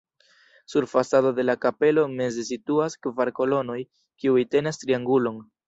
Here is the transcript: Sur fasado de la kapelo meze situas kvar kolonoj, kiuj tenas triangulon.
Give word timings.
Sur 0.65 0.87
fasado 0.87 1.31
de 1.37 1.43
la 1.49 1.57
kapelo 1.65 2.07
meze 2.21 2.47
situas 2.49 2.97
kvar 3.05 3.33
kolonoj, 3.43 3.79
kiuj 4.25 4.51
tenas 4.57 4.85
triangulon. 4.87 5.43